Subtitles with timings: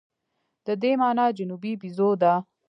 [0.65, 2.33] د دې مانا جنوبي بیزو ده.